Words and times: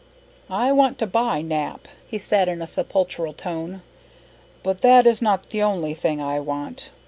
"I 0.49 0.71
want 0.71 0.97
to 0.97 1.05
buy 1.05 1.43
Nap," 1.43 1.87
he 2.07 2.17
said 2.17 2.47
in 2.47 2.59
a 2.59 2.65
sepulchral 2.65 3.33
tone, 3.33 3.83
"but 4.63 4.81
that 4.81 5.05
is 5.05 5.21
not 5.21 5.51
the 5.51 5.61
only 5.61 5.93
thing 5.93 6.19
I 6.19 6.39
want. 6.39 6.89